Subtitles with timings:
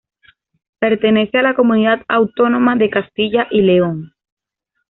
[0.79, 4.15] Pertenece a la comunidad autónoma de Castilla y León.